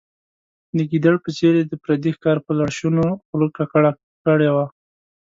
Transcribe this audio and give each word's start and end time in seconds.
د 0.77 0.79
ګیدړ 0.91 1.15
په 1.25 1.29
څېر 1.37 1.53
یې 1.59 1.65
د 1.67 1.73
پردي 1.83 2.11
ښکار 2.15 2.37
په 2.45 2.51
لړشونو 2.59 3.03
خوله 3.25 3.47
ککړه 3.57 3.91
کړې 4.23 4.49
وه. 4.55 4.65